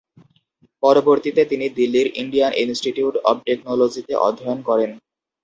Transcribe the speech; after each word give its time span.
পরবর্তীতে 0.83 1.41
তিনি 1.51 1.65
দিল্লির 1.77 2.07
ইন্ডিয়ান 2.21 2.51
ইন্সটিটিউট 2.63 3.15
অব 3.29 3.37
টেকনোলজিতে 3.47 4.13
অধ্যায়ন 4.27 4.59
করেন। 4.69 4.91